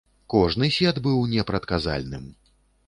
Кожны 0.33 0.69
сет 0.77 0.95
быў 1.09 1.21
непрадказальным. 1.37 2.29